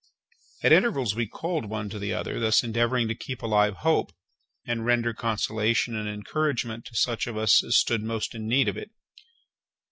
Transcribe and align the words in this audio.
At 0.63 0.71
intervals 0.71 1.13
we 1.13 1.27
called 1.27 1.65
one 1.65 1.87
to 1.91 1.99
the 1.99 2.11
other, 2.11 2.39
thus 2.39 2.63
endeavouring 2.63 3.07
to 3.07 3.13
keep 3.13 3.43
alive 3.43 3.75
hope, 3.85 4.11
and 4.65 4.83
render 4.83 5.13
consolation 5.13 5.95
and 5.95 6.09
encouragement 6.09 6.85
to 6.85 6.95
such 6.95 7.27
of 7.27 7.37
us 7.37 7.63
as 7.63 7.77
stood 7.77 8.01
most 8.01 8.33
in 8.33 8.47
need 8.47 8.67
of 8.67 8.77
it. 8.77 8.89